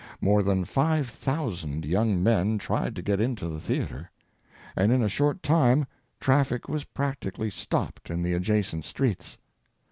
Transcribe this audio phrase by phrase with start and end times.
[0.19, 4.09] More than five thousand young men tried to get into the theatre,
[4.75, 5.85] and in a short time
[6.19, 9.37] traffic was practically stopped in the adjacent streets.